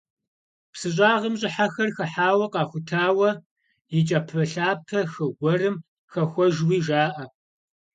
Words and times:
Псы 0.71 0.89
щӏагъым 0.95 1.35
щӏыхьэхэр 1.39 1.89
хыхьауэ, 1.95 2.45
къахутауэ, 2.53 3.29
и 3.97 3.99
кӏапэлъапэ 4.07 4.99
хы 5.11 5.25
гуэрым 5.37 5.75
хэхуэжуи 6.11 6.79
жаӏэ. 6.85 7.25